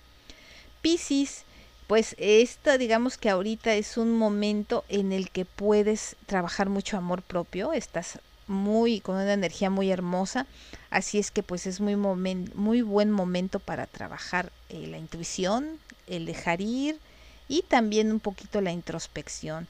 Piscis, 0.82 1.44
pues 1.88 2.14
esto 2.20 2.78
digamos 2.78 3.18
que 3.18 3.30
ahorita 3.30 3.74
es 3.76 3.96
un 3.96 4.18
momento 4.18 4.84
en 4.90 5.14
el 5.14 5.30
que 5.30 5.46
puedes 5.46 6.18
trabajar 6.26 6.68
mucho 6.68 6.98
amor 6.98 7.22
propio, 7.22 7.72
estás 7.72 8.20
muy 8.46 9.00
con 9.00 9.16
una 9.16 9.32
energía 9.32 9.70
muy 9.70 9.90
hermosa, 9.90 10.46
así 10.90 11.20
es 11.20 11.32
que 11.32 11.42
pues 11.42 11.66
es 11.66 11.80
muy 11.80 11.96
muy 11.96 12.82
buen 12.82 13.12
momento 13.12 13.62
para 13.62 13.88
trabajar 13.88 14.52
eh, 14.68 14.88
la 14.88 14.98
intuición, 14.98 15.80
el 16.06 16.26
dejar 16.26 16.60
ir 16.60 17.00
y 17.48 17.62
también 17.62 18.12
un 18.12 18.20
poquito 18.20 18.60
la 18.60 18.74
introspección. 18.74 19.70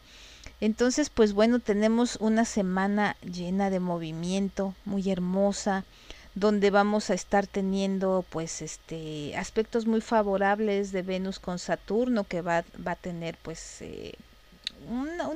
Entonces, 0.64 1.10
pues 1.10 1.34
bueno, 1.34 1.60
tenemos 1.60 2.16
una 2.22 2.46
semana 2.46 3.18
llena 3.22 3.70
de 3.70 3.82
movimiento, 3.82 4.74
muy 4.86 5.12
hermosa, 5.12 5.84
donde 6.36 6.70
vamos 6.70 7.10
a 7.10 7.16
estar 7.16 7.48
teniendo 7.48 8.24
pues 8.30 8.62
este 8.62 9.36
aspectos 9.36 9.88
muy 9.88 10.00
favorables 10.00 10.94
de 10.94 11.02
Venus 11.02 11.40
con 11.40 11.60
Saturno 11.60 12.24
que 12.24 12.42
va, 12.42 12.64
va 12.88 12.94
a 12.94 12.96
tener 12.96 13.36
pues 13.42 13.82
eh, 13.82 14.14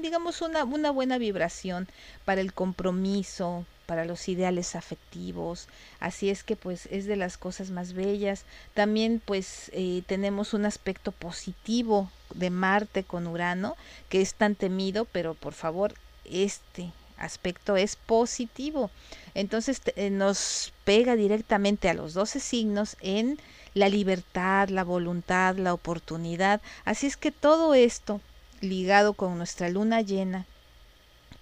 digamos 0.02 0.41
una, 0.41 0.63
una 0.63 0.91
buena 0.91 1.17
vibración 1.17 1.89
para 2.23 2.39
el 2.39 2.54
compromiso, 2.54 3.65
para 3.86 4.06
los 4.06 4.30
ideales 4.30 4.78
afectivos. 4.78 5.67
Así 5.99 6.30
es 6.30 6.45
que 6.45 6.56
pues 6.56 6.86
es 6.89 7.06
de 7.06 7.17
las 7.17 7.38
cosas 7.38 7.69
más 7.69 7.91
bellas. 7.91 8.45
También 8.73 9.21
pues 9.25 9.71
eh, 9.73 10.04
tenemos 10.08 10.54
un 10.54 10.63
aspecto 10.63 11.12
positivo 11.12 12.10
de 12.34 12.50
Marte 12.50 13.04
con 13.04 13.28
Urano, 13.28 13.76
que 14.10 14.22
es 14.22 14.34
tan 14.34 14.56
temido, 14.56 15.06
pero 15.06 15.34
por 15.34 15.54
favor, 15.54 15.94
este 16.26 16.92
aspecto 17.18 17.76
es 17.78 17.96
positivo. 17.96 18.92
Entonces 19.34 19.82
eh, 19.96 20.10
nos 20.10 20.74
pega 20.84 21.16
directamente 21.16 21.90
a 21.90 21.94
los 21.94 22.13
12 22.13 22.40
signos 22.40 22.98
en 23.02 23.40
la 23.74 23.90
libertad, 23.90 24.70
la 24.70 24.84
voluntad, 24.84 25.56
la 25.58 25.74
oportunidad. 25.74 26.62
Así 26.86 27.08
es 27.08 27.18
que 27.18 27.32
todo 27.32 27.74
esto 27.74 28.22
ligado 28.62 29.13
con 29.13 29.38
nuestra 29.38 29.70
luna 29.70 30.02
llena, 30.02 30.46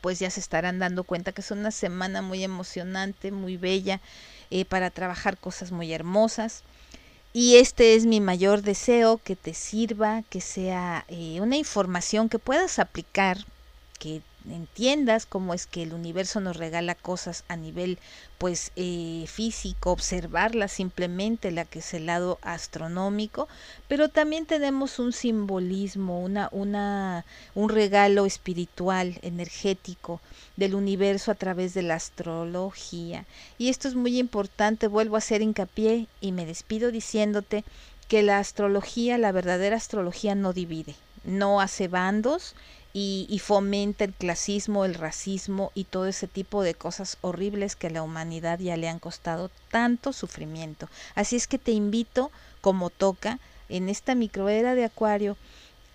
pues 0.01 0.19
ya 0.19 0.29
se 0.29 0.39
estarán 0.39 0.79
dando 0.79 1.03
cuenta 1.03 1.31
que 1.31 1.41
es 1.41 1.51
una 1.51 1.71
semana 1.71 2.21
muy 2.21 2.43
emocionante, 2.43 3.31
muy 3.31 3.57
bella, 3.57 4.01
eh, 4.51 4.65
para 4.65 4.89
trabajar 4.89 5.37
cosas 5.37 5.71
muy 5.71 5.93
hermosas. 5.93 6.63
Y 7.37 7.57
este 7.57 7.95
es 7.95 8.05
mi 8.05 8.21
mayor 8.21 8.61
deseo, 8.61 9.19
que 9.21 9.35
te 9.35 9.53
sirva, 9.53 10.23
que 10.29 10.39
sea 10.39 11.03
eh, 11.09 11.41
una 11.41 11.57
información 11.57 12.29
que 12.29 12.39
puedas 12.39 12.79
aplicar, 12.79 13.39
que 13.99 14.21
entiendas 14.49 15.25
cómo 15.25 15.53
es 15.53 15.65
que 15.65 15.83
el 15.83 15.93
universo 15.93 16.39
nos 16.39 16.57
regala 16.57 16.95
cosas 16.95 17.43
a 17.47 17.55
nivel 17.55 17.97
pues 18.37 18.71
eh, 18.75 19.25
físico, 19.27 19.91
observarlas 19.91 20.73
simplemente, 20.73 21.51
la 21.51 21.65
que 21.65 21.79
es 21.79 21.93
el 21.93 22.05
lado 22.05 22.37
astronómico, 22.41 23.47
pero 23.87 24.09
también 24.09 24.45
tenemos 24.45 24.99
un 24.99 25.13
simbolismo, 25.13 26.21
una, 26.21 26.49
una, 26.51 27.25
un 27.53 27.69
regalo 27.69 28.25
espiritual, 28.25 29.19
energético 29.21 30.19
del 30.57 30.75
universo 30.75 31.31
a 31.31 31.35
través 31.35 31.73
de 31.73 31.83
la 31.83 31.95
astrología. 31.95 33.25
Y 33.57 33.69
esto 33.69 33.87
es 33.87 33.95
muy 33.95 34.19
importante, 34.19 34.87
vuelvo 34.87 35.15
a 35.15 35.19
hacer 35.19 35.41
hincapié 35.41 36.07
y 36.21 36.31
me 36.31 36.45
despido 36.45 36.91
diciéndote 36.91 37.63
que 38.07 38.21
la 38.21 38.39
astrología, 38.39 39.17
la 39.17 39.31
verdadera 39.31 39.77
astrología 39.77 40.35
no 40.35 40.53
divide, 40.53 40.95
no 41.23 41.61
hace 41.61 41.87
bandos, 41.87 42.55
y, 42.97 43.39
fomenta 43.39 44.05
el 44.05 44.13
clasismo, 44.13 44.85
el 44.85 44.93
racismo 44.93 45.73
y 45.75 45.83
todo 45.83 46.07
ese 46.07 46.29
tipo 46.29 46.63
de 46.63 46.75
cosas 46.75 47.17
horribles 47.19 47.75
que 47.75 47.87
a 47.87 47.89
la 47.89 48.01
humanidad 48.01 48.59
ya 48.59 48.77
le 48.77 48.87
han 48.87 48.99
costado 48.99 49.51
tanto 49.69 50.13
sufrimiento. 50.13 50.87
Así 51.13 51.35
es 51.35 51.45
que 51.45 51.57
te 51.57 51.73
invito, 51.73 52.31
como 52.61 52.89
toca, 52.89 53.39
en 53.67 53.89
esta 53.89 54.15
microera 54.15 54.75
de 54.75 54.85
Acuario, 54.85 55.35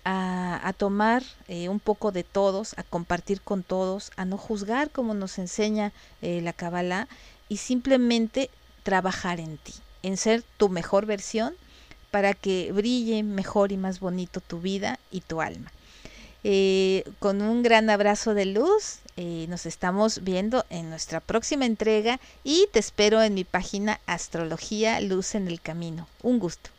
a, 0.05 0.73
tomar 0.77 1.23
eh, 1.47 1.69
un 1.69 1.79
poco 1.79 2.11
de 2.11 2.23
todos, 2.23 2.77
a 2.77 2.83
compartir 2.83 3.41
con 3.41 3.63
todos, 3.63 4.11
a 4.15 4.25
no 4.25 4.37
juzgar 4.37 4.91
como 4.91 5.15
nos 5.15 5.39
enseña 5.39 5.93
eh, 6.21 6.39
la 6.41 6.53
Kabbalah 6.53 7.07
y 7.49 7.57
simplemente 7.57 8.51
trabajar 8.83 9.39
en 9.39 9.57
ti, 9.57 9.73
en 10.03 10.17
ser 10.17 10.43
tu 10.57 10.69
mejor 10.69 11.07
versión 11.07 11.55
para 12.11 12.35
que 12.35 12.71
brille 12.71 13.23
mejor 13.23 13.71
y 13.71 13.77
más 13.77 13.99
bonito 13.99 14.39
tu 14.39 14.59
vida 14.59 14.99
y 15.09 15.21
tu 15.21 15.41
alma. 15.41 15.71
Eh, 16.43 17.03
con 17.19 17.41
un 17.41 17.61
gran 17.63 17.89
abrazo 17.89 18.33
de 18.33 18.45
luz. 18.45 18.99
Eh, 19.17 19.45
nos 19.49 19.65
estamos 19.65 20.23
viendo 20.23 20.65
en 20.69 20.89
nuestra 20.89 21.19
próxima 21.19 21.65
entrega 21.65 22.19
y 22.43 22.67
te 22.71 22.79
espero 22.79 23.21
en 23.21 23.33
mi 23.33 23.43
página 23.43 23.99
Astrología 24.05 24.99
Luz 25.01 25.35
en 25.35 25.47
el 25.47 25.61
Camino. 25.61 26.07
Un 26.23 26.39
gusto. 26.39 26.69